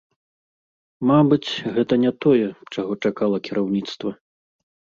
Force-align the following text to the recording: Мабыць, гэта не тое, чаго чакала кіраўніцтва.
Мабыць, 1.11 1.51
гэта 1.75 1.93
не 2.05 2.11
тое, 2.27 2.47
чаго 2.73 2.99
чакала 3.07 3.37
кіраўніцтва. 3.51 4.19